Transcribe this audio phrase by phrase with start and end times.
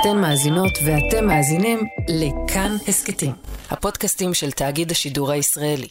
[0.00, 3.32] אתן מאזינות ואתם מאזינים לכאן הסכתים,
[3.70, 5.88] הפודקאסטים של תאגיד השידור הישראלי.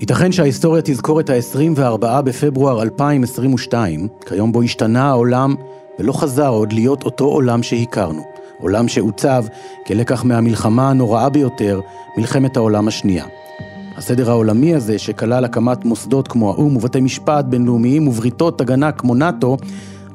[0.00, 5.54] ייתכן שההיסטוריה תזכור את ה-24 בפברואר 2022, כיום בו השתנה העולם
[5.98, 8.22] ולא חזר עוד להיות אותו עולם שהכרנו.
[8.58, 9.44] עולם שעוצב
[9.86, 11.80] כלקח מהמלחמה הנוראה ביותר,
[12.16, 13.24] מלחמת העולם השנייה.
[13.96, 19.56] הסדר העולמי הזה, שכלל הקמת מוסדות כמו האו"ם ובתי משפט בינלאומיים ובריתות הגנה כמו נאט"ו,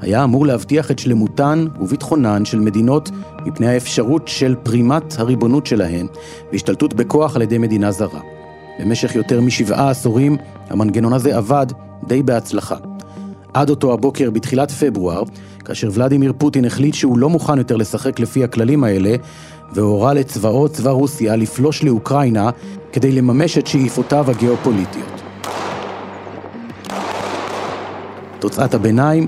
[0.02, 3.10] היה אמור להבטיח את שלמותן וביטחונן של מדינות
[3.46, 6.07] מפני האפשרות של פרימת הריבונות שלהן
[6.52, 8.21] והשתלטות בכוח על ידי מדינה זרה.
[8.79, 10.38] במשך יותר משבעה עשורים
[10.69, 11.66] המנגנון הזה עבד
[12.07, 12.75] די בהצלחה.
[13.54, 15.24] עד אותו הבוקר בתחילת פברואר,
[15.66, 19.16] כאשר ולדימיר פוטין החליט שהוא לא מוכן יותר לשחק לפי הכללים האלה,
[19.74, 22.50] והורה לצבאות צבא רוסיה לפלוש לאוקראינה
[22.91, 25.21] כדי לממש את שאיפותיו הגיאופוליטיות.
[28.39, 29.27] תוצאת הביניים,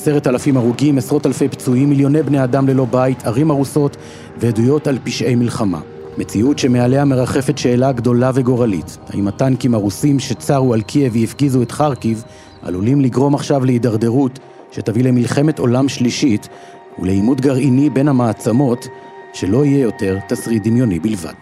[0.00, 3.96] עשרת אלפים הרוגים, עשרות אלפי פצועים, מיליוני בני אדם ללא בית, ערים הרוסות
[4.36, 5.80] ועדויות על פשעי מלחמה.
[6.18, 8.98] מציאות שמעליה מרחפת שאלה גדולה וגורלית.
[9.08, 12.24] האם הטנקים הרוסים שצרו על קייב והפגיזו את חרקיב
[12.62, 14.38] עלולים לגרום עכשיו להידרדרות
[14.72, 16.48] שתביא למלחמת עולם שלישית
[16.98, 18.86] ולעימות גרעיני בין המעצמות
[19.32, 21.34] שלא יהיה יותר תסריט דמיוני בלבד.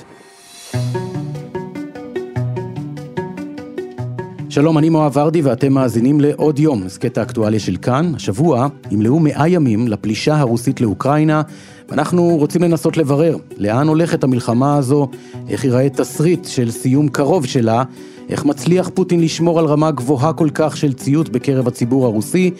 [4.56, 8.12] שלום, אני מואב ורדי ואתם מאזינים לעוד יום, הסכת האקטואליה של כאן.
[8.14, 11.42] השבוע ימלאו מאה ימים לפלישה הרוסית לאוקראינה,
[11.88, 15.08] ואנחנו רוצים לנסות לברר לאן הולכת המלחמה הזו,
[15.48, 17.82] איך ייראה תסריט של סיום קרוב שלה,
[18.28, 22.50] איך מצליח פוטין לשמור על רמה גבוהה כל כך של ציות בקרב הציבור הרוסי,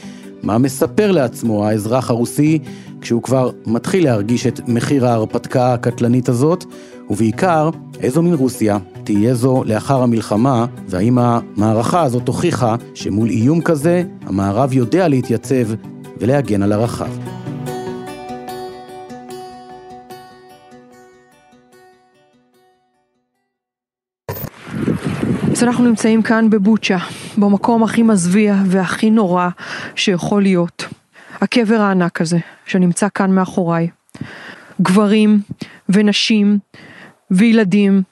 [0.42, 2.58] מה מספר לעצמו האזרח הרוסי
[3.00, 6.64] כשהוא כבר מתחיל להרגיש את מחיר ההרפתקה הקטלנית הזאת,
[7.10, 14.02] ובעיקר, איזו מין רוסיה תהיה זו לאחר המלחמה, והאם המערכה הזאת הוכיחה שמול איום כזה,
[14.26, 15.66] המערב יודע להתייצב
[16.18, 17.10] ולהגן על הרחב.
[25.52, 26.98] אז אנחנו נמצאים כאן בבוצ'ה,
[27.38, 29.48] במקום הכי מזוויע והכי נורא
[29.94, 30.84] שיכול להיות.
[31.40, 33.88] הקבר הענק הזה, שנמצא כאן מאחוריי.
[34.82, 35.40] גברים
[35.88, 36.58] ונשים
[37.30, 38.02] וילדים,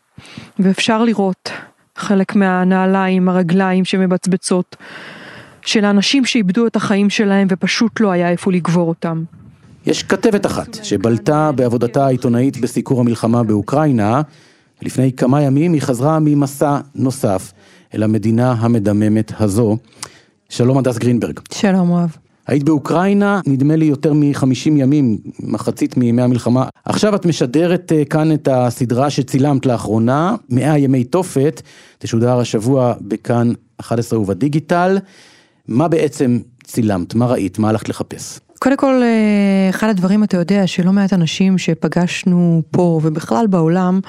[0.59, 1.51] ואפשר לראות
[1.97, 4.77] חלק מהנעליים, הרגליים שמבצבצות,
[5.63, 9.25] של האנשים שאיבדו את החיים שלהם ופשוט לא היה איפה לגבור אותם.
[9.87, 14.23] יש כתבת אחת שבלטה בעבודתה העיתונאית בסיקור המלחמה באוקראינה,
[14.83, 17.53] לפני כמה ימים היא חזרה ממסע נוסף
[17.95, 19.77] אל המדינה המדממת הזו.
[20.49, 21.41] שלום הדס גרינברג.
[21.53, 22.24] שלום אוהב.
[22.47, 26.65] היית באוקראינה, נדמה לי יותר מ-50 ימים, מחצית מימי המלחמה.
[26.85, 31.63] עכשיו את משדרת אה, כאן את הסדרה שצילמת לאחרונה, 100 ימי תופת,
[31.99, 34.99] תשודר השבוע בכאן 11 ובדיגיטל.
[35.69, 37.15] מה בעצם צילמת?
[37.15, 37.59] מה ראית?
[37.59, 38.39] מה הלכת לחפש?
[38.59, 44.01] קודם כל, אה, אחד הדברים אתה יודע שלא מעט אנשים שפגשנו פה ובכלל בעולם,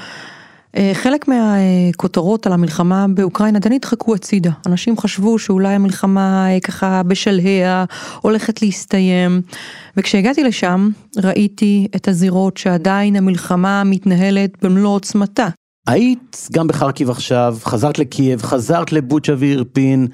[0.93, 4.51] חלק מהכותרות על המלחמה באוקראינה די נדחקו הצידה.
[4.65, 7.85] אנשים חשבו שאולי המלחמה אה, ככה בשלהיה
[8.21, 9.41] הולכת להסתיים.
[9.97, 10.89] וכשהגעתי לשם
[11.23, 15.47] ראיתי את הזירות שעדיין המלחמה מתנהלת במלוא עוצמתה.
[15.87, 20.07] היית גם בחרקיב עכשיו, חזרת לקייב, חזרת לבוצ'ה ואירפין,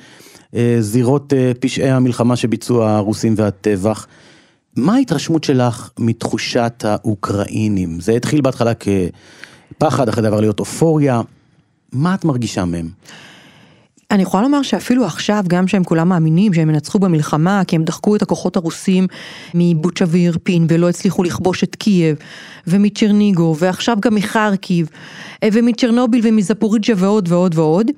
[0.55, 4.07] אה, זירות פשעי המלחמה שביצעו הרוסים והטבח.
[4.75, 7.99] מה ההתרשמות שלך מתחושת האוקראינים?
[7.99, 8.87] זה התחיל בהתחלה כ...
[9.81, 11.21] פחד, אחרי דבר להיות אופוריה.
[11.91, 12.89] מה את מרגישה מהם?
[14.11, 18.15] אני יכולה לומר שאפילו עכשיו, גם שהם כולם מאמינים שהם ינצחו במלחמה, כי הם דחקו
[18.15, 19.07] את הכוחות הרוסים
[19.53, 22.17] מבוצ'ה ואירפין ולא הצליחו לכבוש את קייב,
[22.67, 24.89] ומצ'רניגו, ועכשיו גם מחרקיב,
[25.53, 27.91] ומצ'רנוביל ומזפוריג'ה ועוד ועוד ועוד.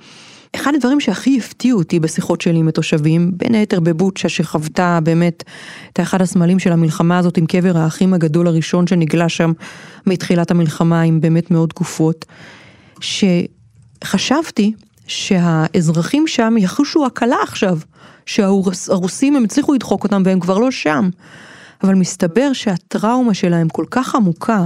[0.56, 5.44] אחד הדברים שהכי הפתיעו אותי בשיחות שלי עם התושבים, בין היתר בבוצ'ה שחוותה באמת
[5.94, 9.52] את אחד הסמלים של המלחמה הזאת עם קבר האחים הגדול הראשון שנגלה שם
[10.08, 12.25] מתחילת המלחמה עם באמת מאות גופות,
[13.00, 14.74] שחשבתי
[15.08, 17.78] שהאזרחים שם יחושו הקלה עכשיו,
[18.25, 21.09] שהרוסים הם הצליחו לדחוק אותם והם כבר לא שם.
[21.84, 24.66] אבל מסתבר שהטראומה שלהם כל כך עמוקה,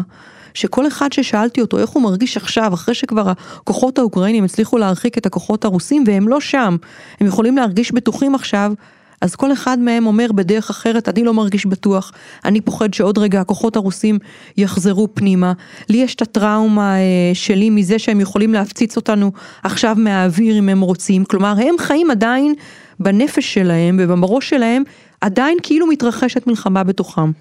[0.57, 5.25] שכל אחד ששאלתי אותו איך הוא מרגיש עכשיו, אחרי שכבר הכוחות האוקראינים הצליחו להרחיק את
[5.25, 6.75] הכוחות הרוסים והם לא שם,
[7.19, 8.73] הם יכולים להרגיש בטוחים עכשיו,
[9.21, 12.11] אז כל אחד מהם אומר בדרך אחרת, אני לא מרגיש בטוח,
[12.45, 14.19] אני פוחד שעוד רגע הכוחות הרוסים
[14.57, 15.53] יחזרו פנימה.
[15.89, 17.01] לי יש את הטראומה אה,
[17.33, 19.31] שלי מזה שהם יכולים להפציץ אותנו
[19.63, 22.53] עכשיו מהאוויר אם הם רוצים, כלומר הם חיים עדיין
[22.99, 24.83] בנפש שלהם ובראש שלהם,
[25.21, 27.31] עדיין כאילו מתרחשת מלחמה בתוכם.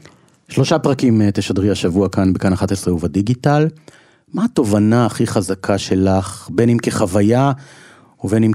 [0.49, 3.67] שלושה פרקים אה, תשדרי השבוע כאן בכאן 11 ובדיגיטל.
[4.35, 7.53] מה התובנה הכי חזקה שלך, בין אם כחוויה
[8.25, 8.53] ובין אם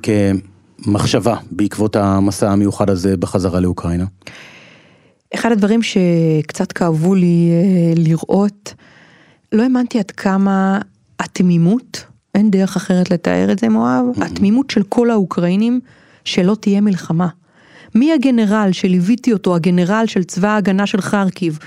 [0.84, 4.06] כמחשבה בעקבות המסע המיוחד הזה בחזרה לאוקראינה?
[5.34, 8.74] אחד הדברים שקצת כאבו לי אה, לראות,
[9.52, 10.80] לא האמנתי עד כמה
[11.20, 12.06] התמימות,
[12.36, 14.26] אין דרך אחרת לתאר את זה מואב, mm-hmm.
[14.26, 15.80] התמימות של כל האוקראינים
[16.26, 17.28] שלא תהיה מלחמה.
[17.96, 21.60] מי הגנרל שליוויתי אותו, הגנרל של צבא ההגנה של חרקיב,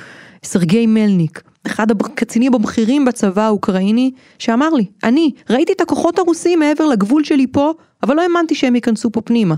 [0.44, 6.86] סרגי מלניק, אחד הקצינים הבכירים בצבא האוקראיני, שאמר לי, אני ראיתי את הכוחות הרוסים מעבר
[6.86, 7.72] לגבול שלי פה,
[8.02, 9.54] אבל לא האמנתי שהם ייכנסו פה פנימה.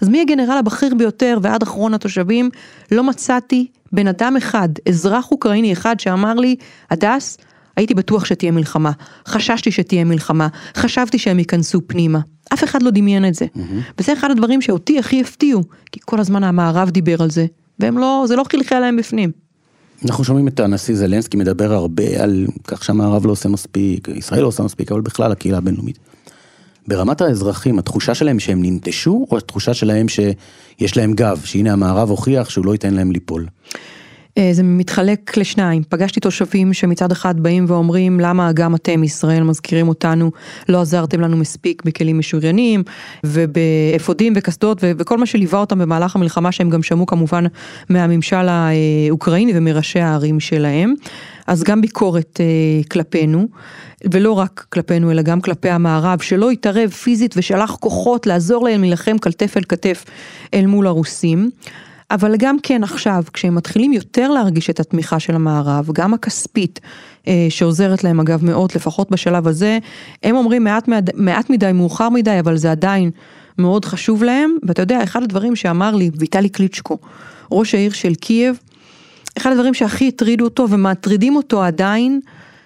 [0.00, 2.50] אז מי הגנרל הבכיר ביותר ועד אחרון התושבים,
[2.92, 6.56] לא מצאתי בן אדם אחד, אזרח אוקראיני אחד שאמר לי,
[6.90, 7.38] הדס,
[7.76, 8.90] הייתי בטוח שתהיה מלחמה,
[9.28, 12.20] חששתי שתהיה מלחמה, חשבתי שהם ייכנסו פנימה.
[12.52, 13.44] אף אחד לא דמיין את זה.
[13.44, 13.92] Mm-hmm.
[13.98, 15.62] וזה אחד הדברים שאותי הכי הפתיעו,
[15.92, 17.46] כי כל הזמן המערב דיבר על זה,
[17.78, 19.30] והם לא, זה לא חלחל להם בפנים.
[20.04, 24.46] אנחנו שומעים את הנשיא זלנסקי מדבר הרבה על כך שהמערב לא עושה מספיק, ישראל לא
[24.46, 25.98] עושה מספיק, אבל בכלל הקהילה הבינלאומית.
[26.88, 32.50] ברמת האזרחים, התחושה שלהם שהם ננטשו, או התחושה שלהם שיש להם גב, שהנה המערב הוכיח
[32.50, 33.46] שהוא לא ייתן להם ליפול?
[34.40, 39.88] אה, זה מתחלק לשניים, פגשתי תושבים שמצד אחד באים ואומרים למה גם אתם ישראל מזכירים
[39.88, 40.30] אותנו,
[40.68, 42.82] לא עזרתם לנו מספיק בכלים משוריינים
[43.24, 47.44] ובאפודים וקסדות וכל מה שליווה אותם במהלך המלחמה שהם גם שמעו כמובן
[47.88, 50.94] מהממשל האוקראיני ומראשי הערים שלהם,
[51.46, 53.48] אז גם ביקורת אה, כלפינו.
[54.12, 59.18] ולא רק כלפינו אלא גם כלפי המערב שלא התערב פיזית ושלח כוחות לעזור להם להילחם
[59.18, 60.04] כתף אל כתף
[60.54, 61.50] אל מול הרוסים.
[62.10, 66.80] אבל גם כן עכשיו, כשהם מתחילים יותר להרגיש את התמיכה של המערב, גם הכספית,
[67.28, 69.78] אה, שעוזרת להם אגב מאוד, לפחות בשלב הזה,
[70.22, 73.10] הם אומרים מעט, מעט מדי, מאוחר מדי, אבל זה עדיין
[73.58, 74.56] מאוד חשוב להם.
[74.62, 76.98] ואתה יודע, אחד הדברים שאמר לי ויטלי קליצ'קו,
[77.52, 78.58] ראש העיר של קייב,
[79.38, 82.20] אחד הדברים שהכי הטרידו אותו ומטרידים אותו עדיין,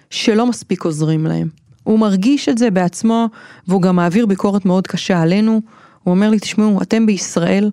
[0.09, 1.47] שלא מספיק עוזרים להם.
[1.83, 3.29] הוא מרגיש את זה בעצמו,
[3.67, 5.61] והוא גם מעביר ביקורת מאוד קשה עלינו.
[6.03, 7.69] הוא אומר לי, תשמעו, אתם בישראל,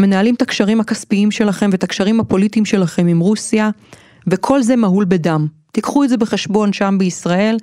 [0.00, 3.70] מנהלים את הקשרים הכספיים שלכם ואת הקשרים הפוליטיים שלכם עם רוסיה,
[4.26, 5.46] וכל זה מהול בדם.
[5.72, 7.56] תיקחו את זה בחשבון שם בישראל,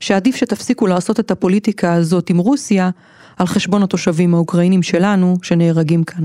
[0.00, 2.90] שעדיף שתפסיקו לעשות את הפוליטיקה הזאת עם רוסיה,
[3.36, 6.24] על חשבון התושבים האוקראינים שלנו, שנהרגים כאן.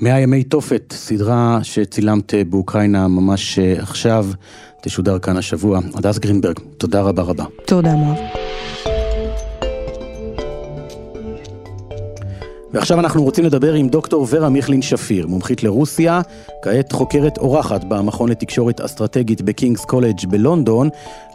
[0.00, 4.26] מאה ימי תופת, סדרה שצילמת באוקראינה ממש אה, עכשיו,
[4.82, 5.80] תשודר כאן השבוע.
[5.94, 7.44] הדס גרינברג, תודה רבה רבה.
[7.66, 8.18] תודה מואב.
[12.72, 16.20] ועכשיו אנחנו רוצים לדבר עם דוקטור ורה מיכלין שפיר, מומחית לרוסיה,
[16.62, 20.88] כעת חוקרת אורחת במכון לתקשורת אסטרטגית בקינגס קולג' בלונדון,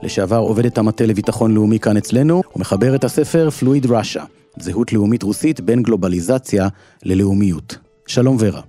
[0.04, 4.24] לשעבר עובדת המטה לביטחון לאומי כאן אצלנו, ומחברת הספר Fluid Russia,
[4.60, 6.68] זהות לאומית רוסית בין גלובליזציה
[7.04, 7.78] ללאומיות.
[8.08, 8.62] שלום ורה.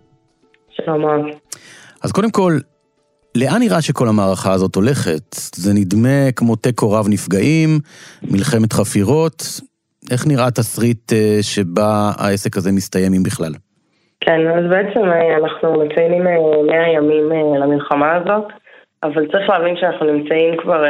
[0.70, 1.02] שלום
[2.02, 2.58] אז קודם כל,
[3.34, 5.36] לאן נראה שכל המערכה הזאת הולכת?
[5.54, 7.80] זה נדמה כמו תיקו רב נפגעים,
[8.22, 9.60] מלחמת חפירות,
[10.12, 13.52] איך נראה תסריט אה, שבה העסק הזה מסתיים, אם בכלל?
[14.20, 18.44] כן, אז בעצם אה, אנחנו מציינים 100 אה, ימים למלחמה הזאת,
[19.02, 20.84] אבל צריך להבין שאנחנו נמצאים כבר,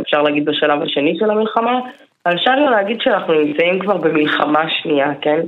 [0.00, 1.78] אפשר להגיד, בשלב השני של המלחמה,
[2.26, 5.40] אבל אפשר גם להגיד שאנחנו נמצאים כבר במלחמה שנייה, כן?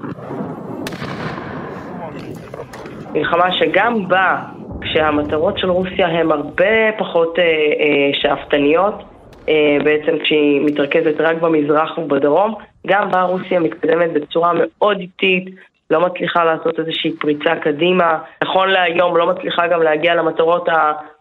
[3.15, 4.37] מלחמה שגם בה,
[4.81, 8.95] כשהמטרות של רוסיה הן הרבה פחות אה, אה, שאפתניות,
[9.49, 12.55] אה, בעצם כשהיא מתרכזת רק במזרח ובדרום,
[12.87, 15.45] גם בה רוסיה מתקדמת בצורה מאוד איטית,
[15.91, 18.19] לא מצליחה לעשות איזושהי פריצה קדימה.
[18.43, 20.69] נכון להיום לא מצליחה גם להגיע למטרות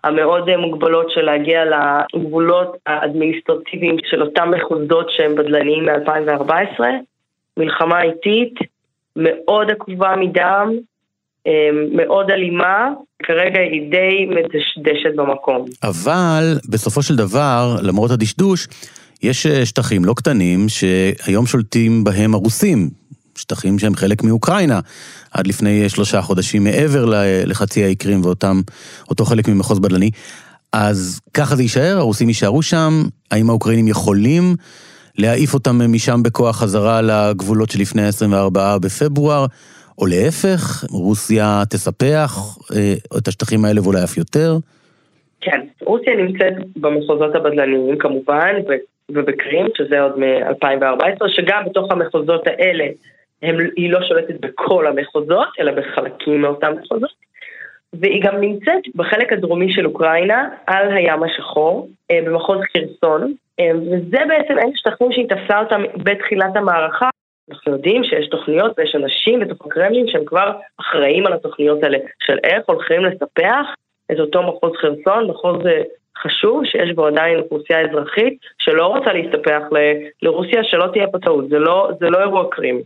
[0.03, 6.83] המאוד מוגבלות של להגיע לגבולות האדמיניסטרטיביים של אותם מחוזות שהם בדלניים מ-2014.
[7.57, 8.53] מלחמה איטית,
[9.15, 10.71] מאוד עקובה מדם,
[11.47, 12.89] אה, מאוד אלימה,
[13.23, 15.65] כרגע היא די מדשדשת במקום.
[15.83, 18.67] אבל בסופו של דבר, למרות הדשדוש,
[19.23, 22.89] יש אה, שטחים לא קטנים שהיום שולטים בהם הרוסים,
[23.35, 24.79] שטחים שהם חלק מאוקראינה,
[25.31, 27.05] עד לפני שלושה חודשים מעבר
[27.45, 30.09] לחצי האי קרים ואותו חלק ממחוז בדלני.
[30.73, 34.55] אז ככה זה יישאר, הרוסים יישארו שם, האם האוקראינים יכולים
[35.17, 39.45] להעיף אותם משם בכוח חזרה לגבולות שלפני ה-24 בפברואר?
[39.97, 44.57] או להפך, רוסיה תספח אה, את השטחים האלה ואולי אף יותר?
[45.41, 48.53] כן, רוסיה נמצאת במחוזות הבדלניים כמובן,
[49.13, 52.85] ובקרים, שזה עוד מ-2014, שגם בתוך המחוזות האלה
[53.41, 57.11] הם, היא לא שולטת בכל המחוזות, אלא בחלקים מאותם מחוזות.
[57.93, 64.17] והיא גם נמצאת בחלק הדרומי של אוקראינה, על הים השחור, אה, במחוז חירסון, אה, וזה
[64.27, 67.09] בעצם אלה שטחים שהיא תפסה אותם בתחילת המערכה.
[67.51, 72.37] אנחנו יודעים שיש תוכניות ויש אנשים בתוך הקרמלין שהם כבר אחראים על התוכניות האלה, של
[72.43, 73.65] איך הולכים לספח
[74.11, 75.81] את אותו מחוז חרסון, מחוז אה,
[76.23, 81.49] חשוב שיש בו עדיין אוכלוסייה אזרחית שלא רוצה להסתפח ל- לרוסיה, שלא תהיה פה טעות,
[81.49, 82.81] זה לא, זה לא אירוע קרים.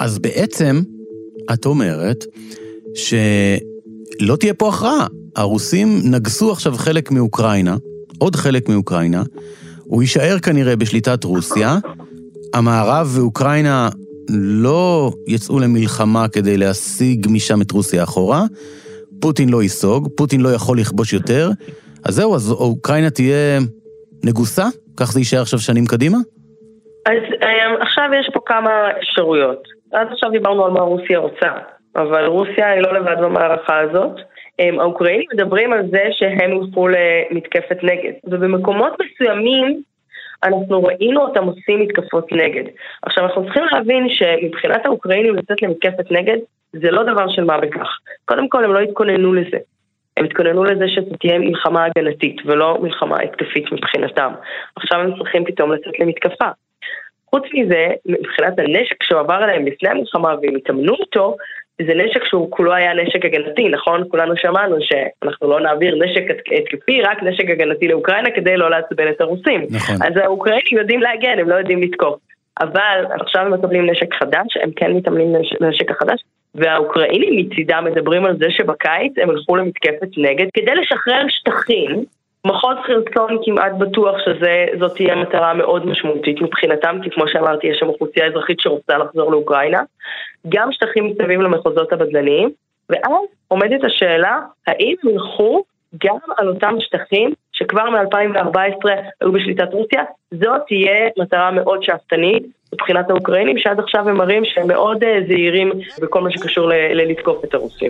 [0.00, 0.74] אז בעצם,
[1.52, 2.24] את אומרת
[2.94, 5.06] שלא תהיה פה הכרעה.
[5.36, 7.76] הרוסים נגסו עכשיו חלק מאוקראינה,
[8.18, 9.22] עוד חלק מאוקראינה,
[9.84, 11.78] הוא יישאר כנראה בשליטת רוסיה,
[12.54, 13.88] המערב ואוקראינה
[14.38, 18.44] לא יצאו למלחמה כדי להשיג משם את רוסיה אחורה,
[19.20, 21.48] פוטין לא ייסוג, פוטין לא יכול לכבוש יותר,
[22.06, 23.58] אז זהו, אז אוקראינה תהיה
[24.24, 24.64] נגוסה?
[24.96, 26.18] כך זה יישאר עכשיו שנים קדימה?
[27.06, 29.62] אז um, עכשיו יש פה כמה אפשרויות.
[29.92, 31.48] עד עכשיו דיברנו על מה רוסיה רוצה,
[31.96, 34.16] אבל רוסיה היא לא לבד במערכה הזאת.
[34.16, 39.82] Um, האוקראינים מדברים על זה שהם ילכו למתקפת נגד, ובמקומות מסוימים
[40.44, 42.64] אנחנו ראינו אותם עושים מתקפות נגד.
[43.02, 46.36] עכשיו אנחנו צריכים להבין שמבחינת האוקראינים לצאת למתקפת נגד
[46.72, 47.98] זה לא דבר של מה בכך.
[48.24, 49.58] קודם כל הם לא התכוננו לזה.
[50.16, 54.32] הם התכוננו לזה שזו תהיה מלחמה הגנתית ולא מלחמה התקפית מבחינתם.
[54.76, 56.48] עכשיו הם צריכים פתאום לצאת למתקפה.
[57.30, 61.36] חוץ מזה, מבחינת הנשק שהועבר אליהם לפני המלחמה והם התאמנו איתו,
[61.86, 64.04] זה נשק שהוא כולו היה נשק הגנתי, נכון?
[64.10, 66.22] כולנו שמענו שאנחנו לא נעביר נשק
[66.58, 69.66] התקפי, רק נשק הגנתי לאוקראינה כדי לא לעצבן את הרוסים.
[69.70, 69.94] נכון.
[69.94, 72.18] אז האוקראינים יודעים להגן, הם לא יודעים לתקוף.
[72.60, 76.20] אבל עכשיו הם מקבלים נשק חדש, הם כן מתאמנים לנשק החדש,
[76.54, 82.04] והאוקראינים מצידם מדברים על זה שבקיץ הם הלכו למתקפת נגד כדי לשחרר שטחים.
[82.46, 87.88] מחוז חרצון כמעט בטוח שזאת תהיה מטרה מאוד משמעותית מבחינתם, כי כמו שאמרתי, יש שם
[87.88, 89.82] אוכלוסייה אזרחית שרוצה לחזור לאוקראינה.
[90.48, 92.50] גם שטחים מסביב למחוזות הבדלניים,
[92.90, 95.64] ואז עומדת השאלה, האם ילכו
[96.04, 102.42] גם על אותם שטחים שכבר מ-2014 היו בשליטת רוסיה, זאת תהיה מטרה מאוד שאפתנית
[102.72, 107.54] מבחינת האוקראינים, שעד עכשיו הם מראים שהם מאוד אה, זהירים בכל מה שקשור ללתקוף את
[107.54, 107.88] הרוסים.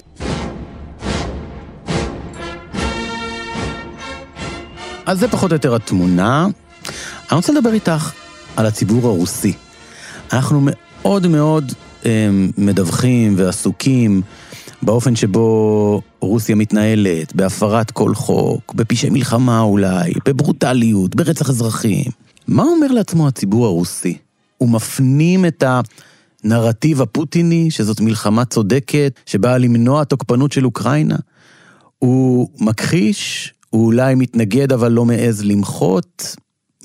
[5.11, 6.47] אז זה פחות או יותר התמונה.
[7.31, 8.13] אני רוצה לדבר איתך
[8.57, 9.53] על הציבור הרוסי.
[10.33, 11.73] אנחנו מאוד מאוד
[12.07, 14.23] אה, מדווחים ועסוקים
[14.83, 22.11] באופן שבו רוסיה מתנהלת, בהפרת כל חוק, בפשעי מלחמה אולי, בברוטליות, ברצח אזרחים.
[22.47, 24.19] מה אומר לעצמו הציבור הרוסי?
[24.59, 25.65] הוא מפנים את
[26.45, 31.17] הנרטיב הפוטיני, שזאת מלחמה צודקת, שבאה למנוע תוקפנות של אוקראינה?
[31.99, 33.53] הוא מכחיש?
[33.71, 36.37] הוא אולי מתנגד אבל לא מעז למחות?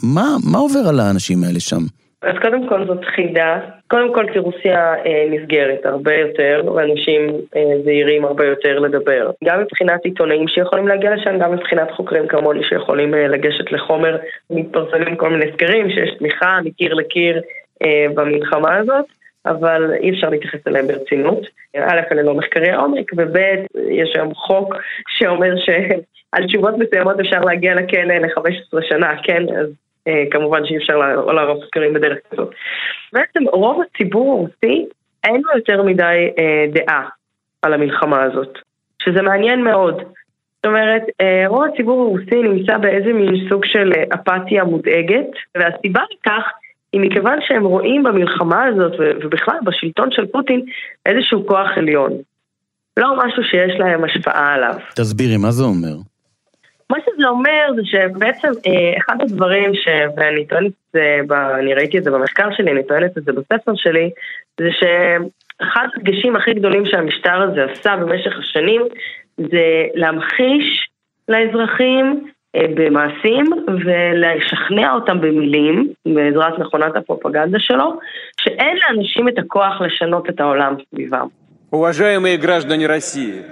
[0.04, 1.84] מה, מה עובר על האנשים האלה שם?
[2.22, 3.60] אז קודם כל זאת חידה.
[3.88, 7.22] קודם כל כי רוסיה אה, נסגרת הרבה יותר, ואנשים
[7.56, 9.32] אה, זהירים הרבה יותר לדבר.
[9.44, 14.18] גם מבחינת עיתונאים שיכולים להגיע לשם, גם מבחינת חוקרים כמוני שיכולים אה, לגשת לחומר.
[14.50, 17.42] מתפרסמים כל מיני סקרים שיש תמיכה מקיר לקיר
[17.84, 19.06] אה, במלחמה הזאת.
[19.46, 21.48] אבל אי אפשר להתייחס אליהם ברצינות.
[21.78, 23.38] א', אלה לא מחקרי עומק, וב',
[23.90, 24.76] יש היום חוק
[25.08, 29.44] שאומר שעל תשובות מסוימות אפשר להגיע לכלא ל-15 שנה, כן?
[29.60, 29.68] אז
[30.08, 30.98] אה, כמובן שאי אפשר
[31.34, 32.54] לערוך סקרים בדרך כזאת.
[33.14, 34.86] בעצם רוב הציבור הרוסי
[35.24, 37.10] אין לו יותר מדי אה, דעה
[37.62, 38.60] על המלחמה הזאת,
[39.02, 40.04] שזה מעניין מאוד.
[40.56, 46.02] זאת אומרת, אה, רוב הציבור הרוסי נמצא באיזה מין סוג של אה, אפתיה מודאגת, והסיבה
[46.12, 46.44] לכך
[46.96, 50.62] היא מכיוון שהם רואים במלחמה הזאת, ובכלל בשלטון של פוטין,
[51.06, 52.12] איזשהו כוח עליון.
[52.98, 54.76] לא משהו שיש להם השפעה עליו.
[54.96, 55.96] תסבירי, מה זה אומר?
[56.90, 59.88] מה שזה אומר זה שבעצם אה, אחד הדברים ש...
[60.18, 61.34] ואני טוענת את זה, ב...
[61.34, 64.10] אני ראיתי את זה במחקר שלי, אני טוענת את זה בספר שלי,
[64.60, 68.82] זה שאחד הדגשים הכי גדולים שהמשטר הזה עשה במשך השנים
[69.38, 70.90] זה להמחיש
[71.30, 73.45] לאזרחים במעשים
[73.85, 77.99] ולשכנע אותם במילים, בעזרת מכונת הפרופגנדה שלו,
[78.41, 81.27] שאין לאנשים את הכוח לשנות את העולם סביבם.
[81.73, 83.43] уважаемые граждане России,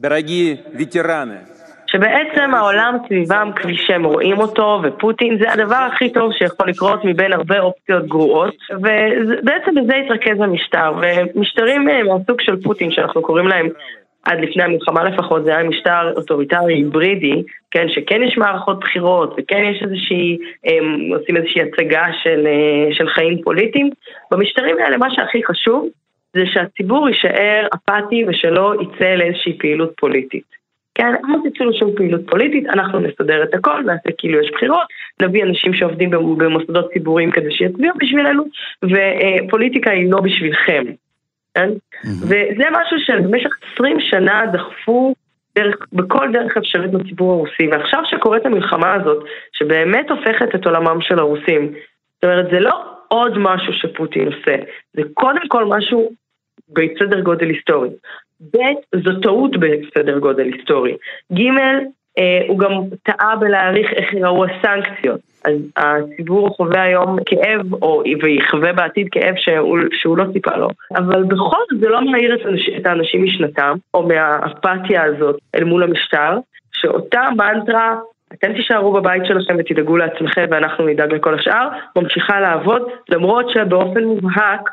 [0.00, 1.38] дорогие ветераны,
[1.86, 7.32] שבעצם העולם סביבם כפי שהם רואים אותו, ופוטין זה הדבר הכי טוב שיכול לקרות מבין
[7.32, 13.68] הרבה אופציות גרועות, ובעצם בזה התרכז המשטר, ומשטרים אה, מהסוג של פוטין שאנחנו קוראים להם
[14.25, 19.63] עד לפני המלחמה לפחות, זה היה משטר אוטוריטרי היברידי, כן, שכן יש מערכות בחירות, וכן
[19.63, 23.89] יש איזושהי, הם עושים איזושהי הצגה של, אה, של חיים פוליטיים.
[24.31, 25.89] במשטרים האלה מה שהכי חשוב
[26.33, 30.59] זה שהציבור יישאר אפאתי ושלא יצא לאיזושהי פעילות פוליטית.
[30.95, 34.87] כן, אל תצאו לשום פעילות פוליטית, אנחנו נסדר את הכל, נעשה כאילו יש בחירות,
[35.21, 38.43] נביא אנשים שעובדים במוסדות ציבוריים כדי שיצביעו בשבילנו,
[38.83, 40.83] ופוליטיקה היא לא בשבילכם,
[41.53, 41.69] כן?
[42.03, 45.13] וזה משהו שבמשך 20 שנה דחפו
[45.55, 51.19] דרך, בכל דרך אפשרית בציבור הרוסי, ועכשיו שקורית המלחמה הזאת, שבאמת הופכת את עולמם של
[51.19, 51.73] הרוסים,
[52.15, 54.55] זאת אומרת, זה לא עוד משהו שפוטין עושה,
[54.93, 56.11] זה קודם כל משהו
[56.69, 57.89] בסדר גודל היסטורי.
[58.41, 58.57] ב',
[59.05, 60.97] זו טעות בסדר גודל היסטורי.
[61.33, 61.41] ג',
[62.17, 62.71] אה, הוא גם
[63.03, 65.19] טעה בלהעריך איך יראו הסנקציות.
[65.45, 70.69] אז הציבור חווה היום כאב, או, ויחווה בעתיד כאב שהוא, שהוא לא ציפה לו.
[70.95, 72.39] אבל בכל זאת זה לא מעיר את,
[72.77, 76.37] את האנשים משנתם, או מהאפתיה הזאת אל מול המשטר,
[76.71, 77.95] שאותה מנטרה,
[78.33, 84.69] אתם תישארו בבית שלכם ותדאגו לעצמכם ואנחנו נדאג לכל השאר, ממשיכה לעבוד, למרות שבאופן מובהק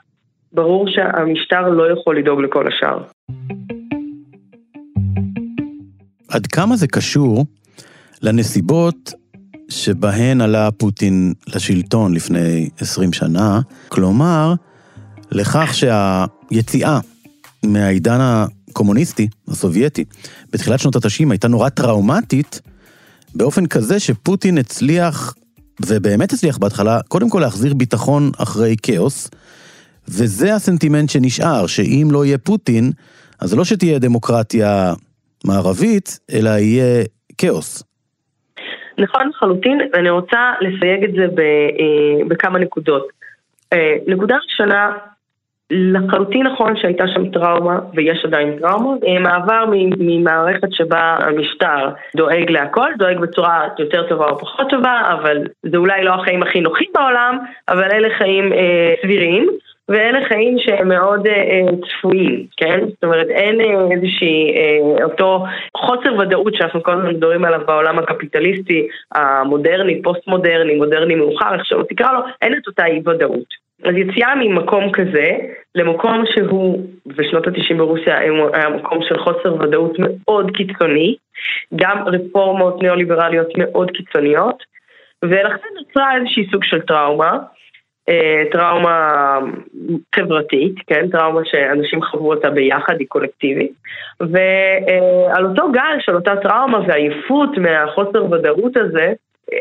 [0.52, 2.98] ברור שהמשטר לא יכול לדאוג לכל השאר.
[6.30, 7.44] עד כמה זה קשור
[8.22, 9.12] לנסיבות
[9.68, 14.54] שבהן עלה פוטין לשלטון לפני 20 שנה, כלומר,
[15.30, 17.00] לכך שהיציאה
[17.62, 20.04] מהעידן הקומוניסטי, הסובייטי,
[20.52, 22.60] בתחילת שנות ה-90 הייתה נורא טראומטית,
[23.34, 25.34] באופן כזה שפוטין הצליח,
[25.86, 29.30] ובאמת הצליח בהתחלה, קודם כל להחזיר ביטחון אחרי כאוס,
[30.08, 32.92] וזה הסנטימנט שנשאר, שאם לא יהיה פוטין,
[33.38, 34.94] אז לא שתהיה דמוקרטיה
[35.44, 37.04] מערבית, אלא יהיה
[37.38, 37.82] כאוס.
[38.98, 43.08] נכון לחלוטין, ואני רוצה לסייג את זה אה, בכמה נקודות.
[43.72, 44.92] אה, נקודה ראשונה,
[45.70, 49.64] לחלוטין נכון שהייתה שם טראומה, ויש עדיין טראומה, אה, מעבר
[49.98, 56.04] ממערכת שבה המשטר דואג להכל, דואג בצורה יותר טובה או פחות טובה, אבל זה אולי
[56.04, 57.38] לא החיים הכי נוחים בעולם,
[57.68, 59.48] אבל אלה חיים אה, סבירים.
[59.88, 62.80] ואלה חיים שהם מאוד אה, צפויים, כן?
[62.88, 65.44] זאת אומרת, אין אה, איזושהי, אה, אותו
[65.76, 71.82] חוסר ודאות שאנחנו כל הזמן מדברים עליו בעולם הקפיטליסטי, המודרני, פוסט-מודרני, מודרני מאוחר, איך שלא
[71.88, 73.66] תקרא לו, אין את אותה אי ודאות.
[73.84, 75.30] אז יציאה ממקום כזה
[75.74, 78.18] למקום שהוא, בשנות ה-90 ברוסיה
[78.52, 81.16] היה מקום של חוסר ודאות מאוד קיצוני,
[81.76, 84.62] גם רפורמות ניאו-ליברליות מאוד קיצוניות,
[85.22, 87.38] ולכן נוצרה איזושהי סוג של טראומה.
[88.08, 89.38] אה, טראומה
[90.14, 91.08] חברתית, כן?
[91.08, 93.72] טראומה שאנשים חוו אותה ביחד, היא קולקטיבית.
[94.20, 99.12] ועל אותו גל של אותה טראומה ועייפות מהחוסר ודאות הזה,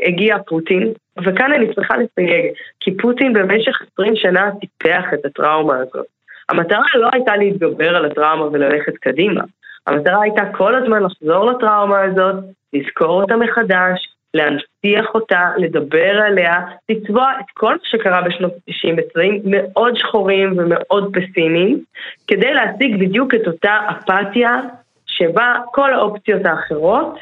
[0.06, 2.46] הגיע פוטין, וכאן אני צריכה לסייג,
[2.80, 6.06] כי פוטין במשך 20 שנה טיפח את הטראומה הזאת.
[6.50, 9.42] המטרה לא הייתה להתגבר על הטראומה וללכת קדימה.
[9.88, 12.36] המטרה הייתה כל הזמן לחזור לטראומה הזאת,
[12.74, 19.41] לזכור אותה מחדש, להנציח אותה, לדבר עליה, לצבוע את כל מה שקרה בשנות ה-90 בצבעים
[19.45, 21.80] מאוד שחורים ומאוד פסימיים,
[22.28, 24.60] כדי להשיג בדיוק את אותה אפתיה
[25.06, 27.19] שבה כל האופציות האחרות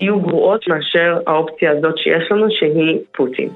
[0.00, 3.48] יהיו גרועות מאשר האופציה הזאת שיש לנו שהיא פוטין.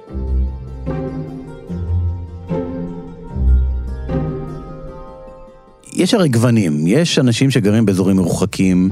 [5.96, 8.88] יש הרי גוונים, יש אנשים שגרים באזורים מרוחקים,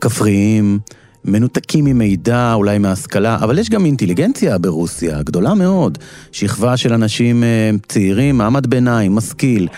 [0.00, 0.78] כפריים,
[1.24, 5.98] מנותקים ממידע, אולי מהשכלה, אבל יש גם אינטליגנציה ברוסיה, גדולה מאוד.
[6.32, 9.68] שכבה של אנשים אה, צעירים, מעמד ביניים, משכיל,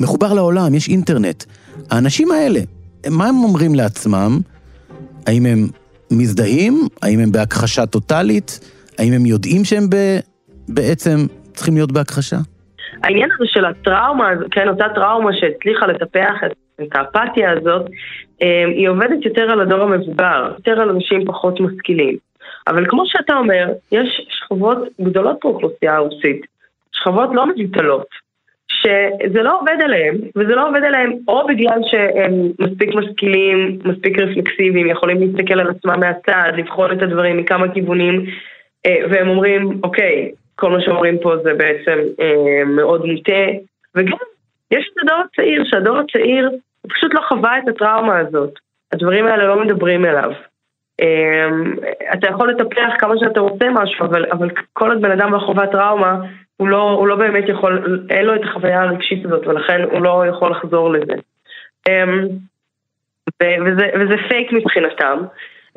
[0.00, 1.44] מחובר לעולם, יש אינטרנט.
[1.90, 2.60] האנשים האלה,
[3.10, 4.40] מה הם אומרים לעצמם?
[5.26, 5.68] האם הם
[6.10, 6.88] מזדהים?
[7.02, 8.60] האם הם בהכחשה טוטאלית?
[8.98, 9.96] האם הם יודעים שהם ב...
[10.68, 12.36] בעצם צריכים להיות בהכחשה?
[13.02, 17.86] העניין הזה של הטראומה, כן, אותה טראומה שהצליחה לטפח את את האפתיה הזאת,
[18.42, 22.16] אמ, היא עובדת יותר על הדור המבוגר, יותר על אנשים פחות משכילים.
[22.66, 26.46] אבל כמו שאתה אומר, יש שכבות גדולות באוכלוסייה הרוסית,
[26.92, 28.06] שכבות לא מבוטלות,
[28.68, 34.86] שזה לא עובד עליהם, וזה לא עובד עליהם או בגלל שהם מספיק משכילים, מספיק רפלקסיביים,
[34.86, 38.26] יכולים להסתכל על עצמם מהצד, לבחון את הדברים מכמה כיוונים,
[38.86, 43.44] אה, והם אומרים, אוקיי, כל מה שאומרים פה זה בעצם אה, מאוד מוטה,
[43.94, 44.18] וגם
[44.70, 46.50] יש את הדור הצעיר, שהדור הצעיר
[46.86, 48.58] הוא פשוט לא חווה את הטראומה הזאת.
[48.92, 50.30] הדברים האלה לא מדברים אליו.
[51.00, 51.74] אמ,
[52.12, 55.66] אתה יכול לטפח כמה שאתה רוצה משהו, אבל, אבל כל עוד בן אדם לא חווה
[55.66, 56.16] טראומה,
[56.56, 60.24] הוא לא, הוא לא באמת יכול, אין לו את החוויה הרגשית הזאת, ולכן הוא לא
[60.28, 61.12] יכול לחזור לזה.
[61.88, 62.28] אמ,
[63.42, 65.18] וזה, וזה פייק מבחינתם.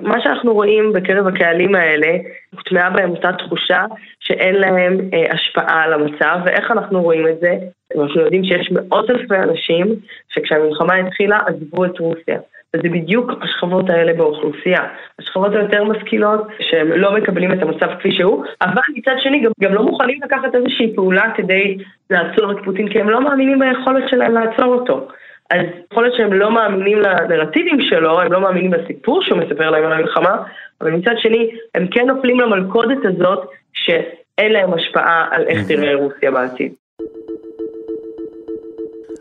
[0.02, 2.18] מה שאנחנו רואים בקרב הקהלים האלה,
[2.56, 3.86] הוטמעה בהם אותה תחושה
[4.20, 7.56] שאין להם אה, השפעה על המצב, ואיך אנחנו רואים את זה?
[7.98, 9.96] אנחנו יודעים שיש מאות אלפי אנשים
[10.30, 12.40] שכשהמלחמה התחילה עזבו את רוסיה.
[12.76, 14.82] וזה בדיוק השכבות האלה באוכלוסייה.
[15.20, 19.74] השכבות היותר משכילות, שהם לא מקבלים את המצב כפי שהוא, אבל מצד שני גם, גם
[19.74, 21.78] לא מוכנים לקחת איזושהי פעולה כדי
[22.10, 25.08] לעצור את פוטין, כי הם לא מאמינים ביכולת שלהם לעצור אותו.
[25.52, 25.60] אז
[25.92, 29.94] יכול להיות שהם לא מאמינים לנרטיבים שלו, הם לא מאמינים לסיפור שהוא מספר להם על
[29.94, 30.36] המלחמה,
[30.82, 33.40] אבל מצד שני, הם כן נופלים למלכודת הזאת
[33.74, 36.74] שאין להם השפעה על איך תראה רוסיה בעתיד.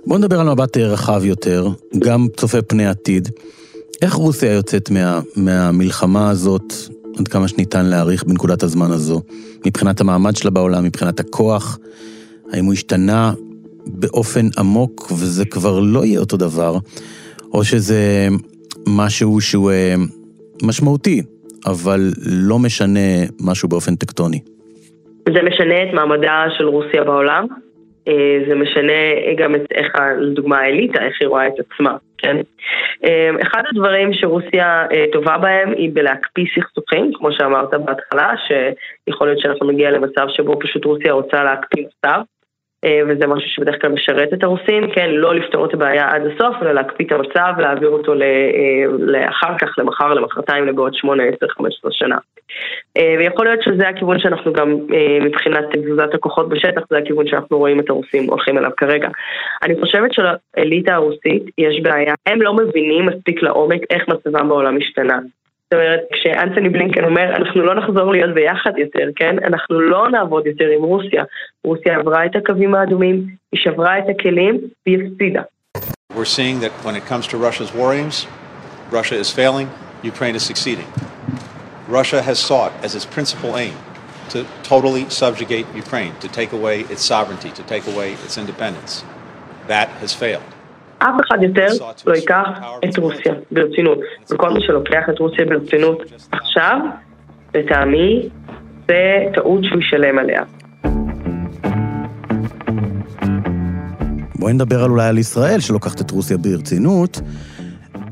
[0.07, 1.67] בואו נדבר על מבט רחב יותר,
[1.99, 3.29] גם צופה פני עתיד.
[4.03, 6.73] איך רוסיה יוצאת מה, מהמלחמה הזאת,
[7.19, 9.21] עד כמה שניתן להעריך בנקודת הזמן הזו,
[9.67, 11.79] מבחינת המעמד שלה בעולם, מבחינת הכוח,
[12.53, 13.33] האם הוא השתנה
[13.89, 16.73] באופן עמוק וזה כבר לא יהיה אותו דבר,
[17.55, 18.29] או שזה
[18.89, 19.95] משהו שהוא אה,
[20.63, 21.23] משמעותי,
[21.67, 22.01] אבל
[22.49, 23.09] לא משנה
[23.41, 24.41] משהו באופן טקטוני.
[25.35, 27.47] זה משנה את מעמדה של רוסיה בעולם,
[28.09, 29.03] אה, זה משנה
[29.37, 32.37] גם את איך, לדוגמה, האליטה, איך היא רואה את עצמה, כן?
[33.05, 39.71] אה, אחד הדברים שרוסיה טובה בהם היא בלהקפיא סכסוכים, כמו שאמרת בהתחלה, שיכול להיות שאנחנו
[39.71, 42.21] נגיע למצב שבו פשוט רוסיה רוצה להקפיא מצב.
[42.85, 46.57] אה, וזה משהו שבדרך כלל משרת את הרוסים, כן, לא לפתור את הבעיה עד הסוף,
[46.63, 51.93] אלא להקפיא את המצב, להעביר אותו אה, לאחר כך, למחר, למחרתיים, לבעוד 8, 10, 15
[51.93, 52.17] שנה.
[52.97, 54.77] אה, ויכול להיות שזה הכיוון שאנחנו גם,
[55.21, 59.09] מבחינת תזוזת הכוחות בשטח, זה הכיוון שאנחנו רואים את הרוסים הולכים אליו כרגע.
[59.63, 65.19] אני חושבת שלאליטה הרוסית יש בעיה, הם לא מבינים מספיק לעומק איך מצבם בעולם השתנה.
[65.74, 69.36] זאת אומרת, כשאנתוני בלינקן אומר, אנחנו לא נחזור להיות ביחד יותר, כן?
[69.44, 71.24] אנחנו לא נעבוד יותר עם רוסיה.
[71.64, 75.42] רוסיה עברה את הקווים האדומים, היא שברה את הכלים והיא הפסידה.
[76.14, 78.28] We're seeing that when it comes to Russia's war aims,
[78.92, 79.68] Russia is failing,
[80.04, 80.90] Ukraine is succeeding.
[81.88, 83.76] Russia has sought as its principal aim
[84.30, 89.04] to totally subjugate Ukraine, to take away its sovereignty, to take away its independence.
[89.68, 90.50] That has failed.
[90.99, 91.67] אף אחד יותר
[92.07, 92.49] לא ייקח
[92.85, 93.99] את רוסיה ברצינות.
[94.31, 96.79] וכל מי שלוקח את רוסיה ברצינות עכשיו,
[97.55, 98.29] לטעמי,
[98.89, 100.43] זה טעות שהוא ישלם עליה.
[104.35, 107.21] בואי נדבר על אולי על ישראל, שלוקחת את רוסיה ברצינות,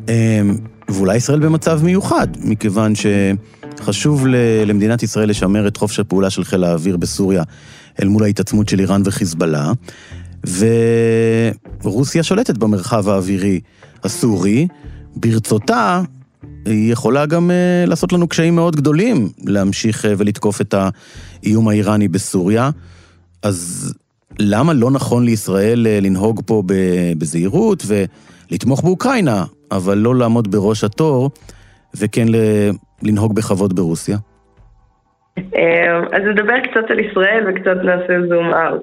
[0.09, 0.57] אמ,
[0.88, 4.27] ואולי ישראל במצב מיוחד, מכיוון שחשוב
[4.66, 7.42] למדינת ישראל לשמר את חופש הפעולה של חיל האוויר בסוריה
[8.03, 9.72] אל מול ההתעצמות של איראן וחיזבאללה,
[11.85, 13.61] ורוסיה שולטת במרחב האווירי
[14.04, 14.66] הסורי.
[15.16, 16.00] ברצותה,
[16.64, 22.09] היא יכולה גם uh, לעשות לנו קשיים מאוד גדולים להמשיך uh, ולתקוף את האיום האיראני
[22.09, 22.70] בסוריה.
[23.42, 23.94] אז
[24.38, 26.62] למה לא נכון לישראל uh, לנהוג פה
[27.18, 31.30] בזהירות ולתמוך באוקראינה, אבל לא לעמוד בראש התור,
[31.94, 32.26] וכן
[33.02, 34.16] לנהוג בכבוד ברוסיה?
[36.12, 38.82] אז נדבר קצת על ישראל וקצת נעשה זום אאוט.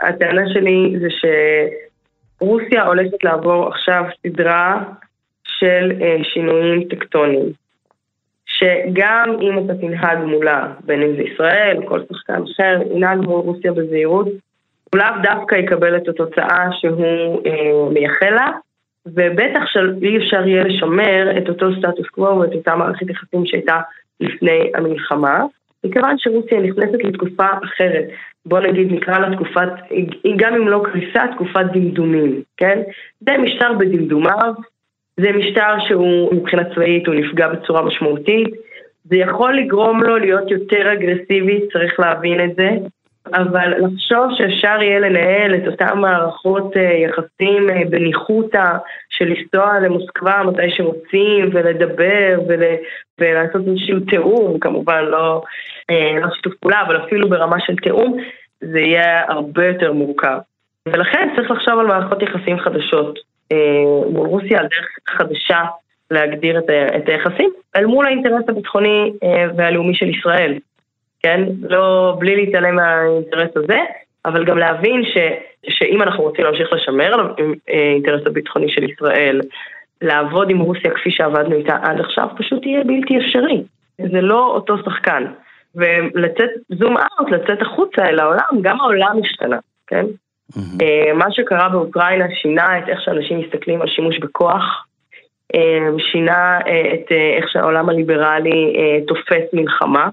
[0.00, 1.08] הטענה שלי זה
[2.40, 4.82] שרוסיה הולכת לעבור עכשיו סדרה
[5.44, 7.52] של אה, שינויים טקטוניים.
[8.46, 13.72] שגם אם אתה תנהג מולה, בין אם זה ישראל כל שחקן אחר, ינהג מול רוסיה
[13.72, 18.50] בזהירות, הוא לאו דווקא יקבל את התוצאה שהוא אה, מייחל לה,
[19.06, 23.80] ובטח שאי אפשר יהיה לשמר את אותו סטטוס קוו ואת אותה מערכת יחסים שהייתה
[24.20, 25.44] לפני המלחמה,
[25.84, 28.04] מכיוון שרוסיה נכנסת לתקופה אחרת.
[28.46, 29.68] בוא נגיד נקרא לה תקופת,
[30.36, 32.82] גם אם לא קריסה, תקופת דמדומים, כן?
[33.20, 34.54] זה משטר בדמדומיו,
[35.20, 38.48] זה משטר שהוא מבחינה צבאית הוא נפגע בצורה משמעותית,
[39.04, 42.70] זה יכול לגרום לו להיות יותר אגרסיבי, צריך להבין את זה,
[43.34, 48.72] אבל לחשוב שאפשר יהיה לנהל את אותן מערכות אה, יחסים אה, בניחותא
[49.10, 52.62] של לנסוע למוסקבה מתי שרוצים ולדבר ול,
[53.20, 55.42] ולעשות איזשהו תיאום, כמובן לא,
[55.90, 58.16] אה, לא שיתוף פעולה, אבל אפילו ברמה של תיאום,
[58.60, 60.38] זה יהיה הרבה יותר מורכב.
[60.88, 63.18] ולכן צריך לחשוב על מערכות יחסים חדשות
[64.10, 65.60] מול רוסיה, על דרך חדשה
[66.10, 66.58] להגדיר
[66.96, 69.12] את היחסים, אל מול האינטרס הביטחוני
[69.56, 70.58] והלאומי של ישראל.
[71.26, 71.40] כן?
[71.62, 73.78] לא, בלי להתעלם מהאינטרס הזה,
[74.24, 75.16] אבל גם להבין ש,
[75.68, 77.20] שאם אנחנו רוצים להמשיך לשמר על
[77.68, 79.40] האינטרס הביטחוני של ישראל,
[80.02, 83.62] לעבוד עם רוסיה כפי שעבדנו איתה עד עכשיו, פשוט יהיה בלתי אפשרי.
[84.12, 85.24] זה לא אותו שחקן.
[85.74, 90.06] ולצאת זום אאוט, לצאת החוצה אל העולם, גם העולם השתנה, כן?
[90.52, 91.14] Mm-hmm.
[91.14, 94.86] מה שקרה באוקראינה שינה את איך שאנשים מסתכלים על שימוש בכוח,
[95.54, 100.08] אה, שינה אה, את איך שהעולם הליברלי תופס מלחמה.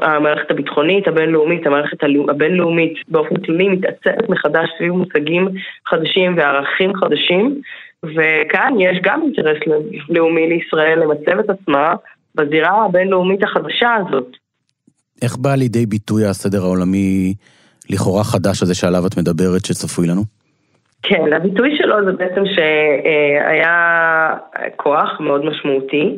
[0.00, 5.48] המערכת הביטחונית, הבינלאומית, המערכת הבינלאומית באופן כללי מתעצבת מחדש סביב מושגים
[5.86, 7.60] חדשים וערכים חדשים,
[8.04, 9.58] וכאן יש גם אינטרס
[10.08, 11.94] לאומי לישראל למצב את עצמה
[12.34, 14.36] בזירה הבינלאומית החדשה הזאת.
[15.22, 17.34] איך בא לידי ביטוי הסדר העולמי
[17.90, 20.22] לכאורה חדש הזה שעליו את מדברת שצפוי לנו?
[21.02, 24.34] כן, הביטוי שלו זה בעצם שהיה
[24.76, 26.16] כוח מאוד משמעותי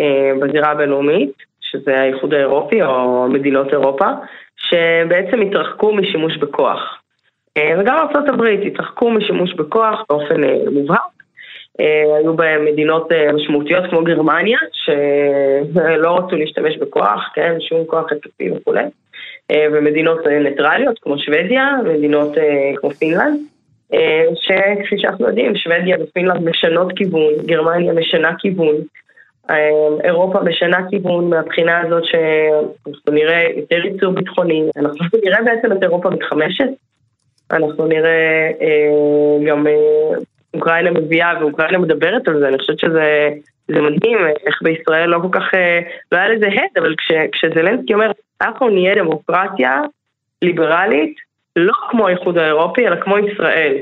[0.00, 1.32] אה, בזירה הבינלאומית,
[1.70, 4.06] שזה האיחוד האירופי או מדינות אירופה,
[4.56, 7.02] שבעצם התרחקו משימוש בכוח.
[7.56, 11.00] אה, וגם ארה"ב התרחקו משימוש בכוח באופן אה, מובהק.
[11.80, 18.50] אה, היו בהם מדינות משמעותיות כמו גרמניה, שלא רצו להשתמש בכוח, כן, שום כוח התקפי
[18.52, 18.84] וכולי.
[19.52, 22.32] ומדינות ניטרליות כמו שוודיה, מדינות
[22.76, 23.40] כמו פינלנד,
[24.34, 28.74] שכפי שאנחנו יודעים, שוודיה ופינלנד משנות כיוון, גרמניה משנה כיוון,
[30.04, 36.10] אירופה משנה כיוון מהבחינה הזאת שאנחנו נראה יותר ייצור ביטחוני, אנחנו נראה בעצם את אירופה
[36.10, 36.68] מתחמשת,
[37.50, 39.72] אנחנו נראה אה, גם אה,
[40.54, 43.28] אוקראינה מביאה ואוקראינה מדברת על זה, אני חושבת שזה
[43.68, 45.80] זה מדהים איך בישראל לא כל כך, אה,
[46.12, 49.82] לא היה לזה הד, אבל כש, כשזלנסקי אומר, אנחנו נהיה דמוקרטיה
[50.42, 51.14] ליברלית,
[51.56, 53.76] לא כמו האיחוד האירופי, אלא כמו ישראל.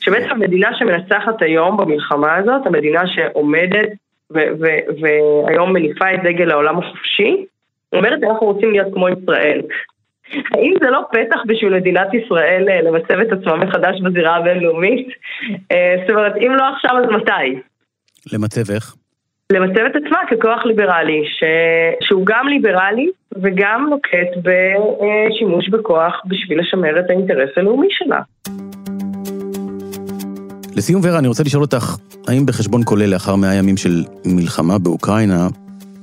[0.00, 3.88] שבעצם המדינה שמנצחת היום במלחמה הזאת, המדינה שעומדת
[4.30, 7.44] והיום מניפה את דגל העולם החופשי,
[7.92, 9.60] אומרת אנחנו רוצים להיות כמו ישראל.
[10.52, 15.08] האם זה לא פתח בשביל מדינת ישראל אה, למצב את עצמה מחדש בזירה הבינלאומית?
[15.72, 17.60] אה, זאת אומרת, אם לא עכשיו אז מתי?
[18.32, 18.94] למצב איך?
[19.52, 21.44] למצב את עצמה ככוח ליברלי, ש...
[22.06, 23.08] שהוא גם ליברלי
[23.42, 28.20] וגם נוקט בשימוש בכוח בשביל לשמר את האינטרס הלאומי שלה.
[30.76, 35.48] לסיום ורה, אני רוצה לשאול אותך, האם בחשבון כולל לאחר מאה ימים של מלחמה באוקראינה,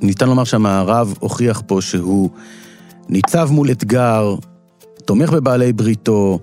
[0.01, 2.29] ניתן לומר שהמערב הוכיח פה שהוא
[3.09, 4.35] ניצב מול אתגר,
[5.05, 6.39] תומך בבעלי בריתו,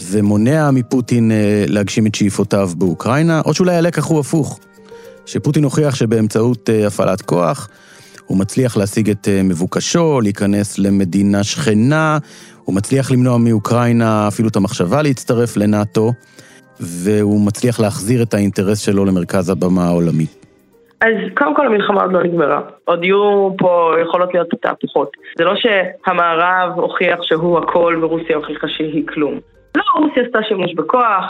[0.00, 4.60] ומונע מפוטין אה, להגשים את שאיפותיו באוקראינה, או שאולי הלקח הוא הפוך,
[5.26, 7.68] שפוטין הוכיח שבאמצעות אה, הפעלת כוח,
[8.26, 12.18] הוא מצליח להשיג את אה, מבוקשו, להיכנס למדינה שכנה,
[12.64, 16.12] הוא מצליח למנוע מאוקראינה אפילו את המחשבה להצטרף לנאט"ו,
[16.80, 20.40] והוא מצליח להחזיר את האינטרס שלו למרכז הבמה העולמית.
[21.00, 22.60] אז קודם כל המלחמה עוד לא נגמרה.
[22.84, 25.10] עוד יהיו פה, יכולות להיות תהפוכות.
[25.38, 29.40] זה לא שהמערב הוכיח שהוא הכל ורוסיה הוכיחה שהיא כלום.
[29.76, 31.24] לא, רוסיה עשתה שימוש בכוח,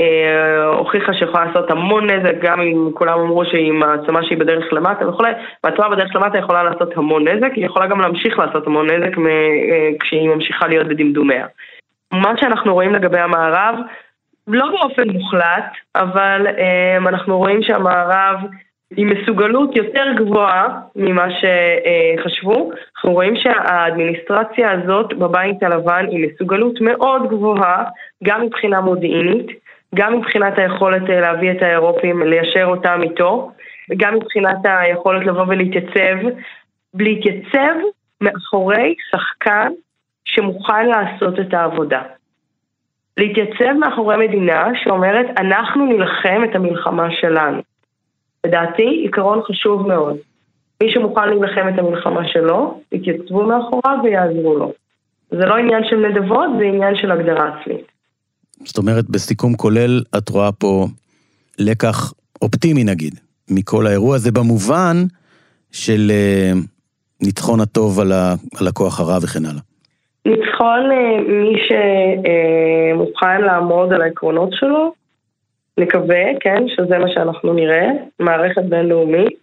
[0.00, 5.08] אה, הוכיחה שיכולה לעשות המון נזק, גם אם כולם אמרו שהיא מעצמה שהיא בדרך למטה
[5.08, 5.32] וכולי,
[5.64, 9.90] מעצמה בדרך למטה יכולה לעשות המון נזק, היא יכולה גם להמשיך לעשות המון נזק אה,
[10.00, 11.46] כשהיא ממשיכה להיות בדמדומיה.
[12.12, 13.74] מה שאנחנו רואים לגבי המערב,
[14.46, 18.36] לא באופן מוחלט, אבל אה, אנחנו רואים שהמערב
[18.96, 22.70] עם מסוגלות יותר גבוהה ממה שחשבו.
[22.96, 27.84] אנחנו רואים שהאדמיניסטרציה הזאת בבית הלבן היא מסוגלות מאוד גבוהה,
[28.24, 29.46] גם מבחינה מודיעינית,
[29.94, 33.50] גם מבחינת היכולת אה, להביא את האירופים, ליישר אותם איתו,
[33.90, 36.28] וגם מבחינת היכולת לבוא ולהתייצב,
[36.94, 37.74] להתייצב
[38.20, 39.72] מאחורי שחקן
[40.24, 42.02] שמוכן לעשות את העבודה.
[43.16, 47.62] להתייצב מאחורי מדינה שאומרת, אנחנו נילחם את המלחמה שלנו.
[48.46, 50.16] לדעתי, עיקרון חשוב מאוד.
[50.82, 54.72] מי שמוכן להילחם את המלחמה שלו, יתייצבו מאחוריו ויעזרו לו.
[55.30, 57.86] זה לא עניין של נדבות, זה עניין של הגדרה עצמית.
[58.64, 60.86] זאת אומרת, בסיכום כולל, את רואה פה
[61.58, 63.14] לקח אופטימי נגיד,
[63.50, 64.96] מכל האירוע הזה, במובן
[65.72, 66.58] של uh,
[67.20, 69.60] ניצחון הטוב על, ה, על הכוח הרע וכן הלאה.
[70.26, 74.92] ניצחון uh, מי שמוכן uh, לעמוד על העקרונות שלו,
[75.78, 77.88] נקווה, כן, שזה מה שאנחנו נראה,
[78.20, 79.40] מערכת בינלאומית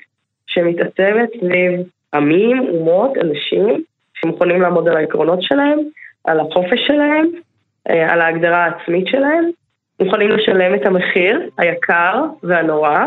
[0.47, 1.81] שמתעצבת סביב
[2.13, 5.79] עמים, אומות, אנשים שמוכנים לעמוד על העקרונות שלהם,
[6.23, 7.25] על החופש שלהם,
[7.89, 9.49] אה, על ההגדרה העצמית שלהם,
[9.99, 12.99] מוכנים לשלם את המחיר היקר והנורא,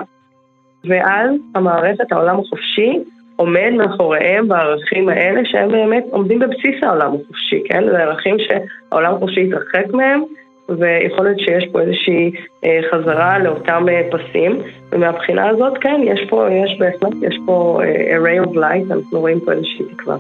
[0.84, 2.98] ואז המערכת, העולם החופשי,
[3.37, 7.85] עומד מאחוריהם בערכים האלה שהם באמת עומדים בבסיס העולם החופשי, כן?
[7.90, 10.23] זה ערכים שהעולם החופשי התרחק מהם,
[10.68, 12.33] ויכול להיות שיש פה איזושהי
[12.64, 14.59] אה, חזרה לאותם אה, פסים,
[14.92, 19.40] ומהבחינה הזאת, כן, יש פה, יש בהחלט, יש פה אה, array of light, אנחנו רואים
[19.40, 20.16] פה איזושהי תקווה.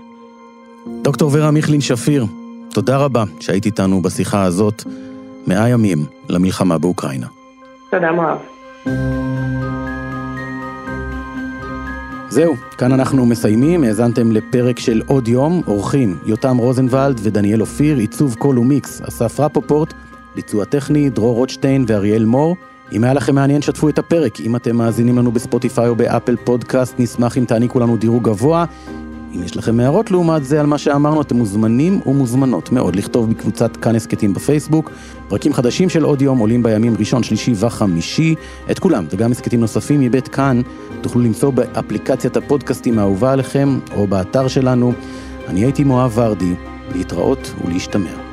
[1.02, 2.24] דוקטור ורה מיכלין שפיר,
[2.74, 4.82] תודה רבה שהיית איתנו בשיחה הזאת,
[5.46, 5.98] מאה ימים
[6.28, 7.26] למלחמה באוקראינה.
[7.90, 9.33] תודה מואב.
[12.34, 18.34] זהו, כאן אנחנו מסיימים, האזנתם לפרק של עוד יום, אורחים יותם רוזנבלד ודניאל אופיר, עיצוב
[18.34, 19.94] קול ומיקס, אסף רפופורט,
[20.34, 22.56] ביצוע טכני, דרור רוטשטיין ואריאל מור.
[22.92, 24.40] אם היה לכם מעניין, שתפו את הפרק.
[24.40, 28.64] אם אתם מאזינים לנו בספוטיפיי או באפל פודקאסט, נשמח אם תעניקו לנו דירוג גבוה.
[29.34, 33.76] אם יש לכם הערות לעומת זה על מה שאמרנו, אתם מוזמנים ומוזמנות מאוד לכתוב בקבוצת
[33.76, 34.90] כאן הסכתים בפייסבוק.
[35.28, 38.34] פרקים חדשים של עוד יום עולים בימים ראשון, שלישי וחמישי.
[38.70, 40.60] את כולם, וגם הסכתים נוספים מבית כאן,
[41.00, 44.92] תוכלו למצוא באפליקציית הפודקאסטים האהובה עליכם, או באתר שלנו.
[45.48, 46.54] אני הייתי מואב ורדי,
[46.94, 48.23] להתראות ולהשתמע.